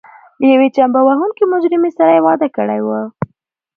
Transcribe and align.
له 0.39 0.45
یوې 0.53 0.67
چمبه 0.75 1.01
وهونکې 1.03 1.43
مجرمې 1.53 1.91
سره 1.97 2.11
یې 2.15 2.21
واده 2.25 2.47
کړی 2.55 2.79
و. 2.85 2.89